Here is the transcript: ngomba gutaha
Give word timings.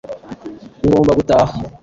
ngomba 0.85 1.11
gutaha 1.19 1.53